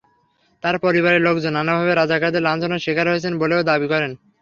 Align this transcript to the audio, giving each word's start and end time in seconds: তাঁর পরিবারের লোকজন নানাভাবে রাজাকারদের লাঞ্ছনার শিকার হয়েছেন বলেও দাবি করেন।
তাঁর 0.63 0.75
পরিবারের 0.85 1.21
লোকজন 1.21 1.53
নানাভাবে 1.57 1.93
রাজাকারদের 1.93 2.45
লাঞ্ছনার 2.47 2.83
শিকার 2.85 3.05
হয়েছেন 3.09 3.33
বলেও 3.41 3.67
দাবি 3.69 3.87
করেন। 3.93 4.11